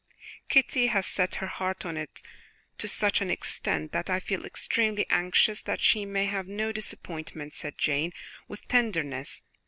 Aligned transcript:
"Kitty 0.49 0.87
has 0.87 1.05
set 1.05 1.35
her 1.35 1.45
heart 1.45 1.85
on 1.85 1.95
it 1.95 2.23
to 2.79 2.87
such 2.87 3.21
an 3.21 3.29
extent, 3.29 3.91
that 3.91 4.09
I 4.09 4.19
feel 4.19 4.47
extremely 4.47 5.05
anxious 5.11 5.61
that 5.61 5.79
she 5.79 6.05
may 6.05 6.25
have 6.25 6.47
no 6.47 6.71
disappointment," 6.71 7.53
said 7.53 7.77
Jane 7.77 8.11
with 8.47 8.67
tenderness. 8.67 9.43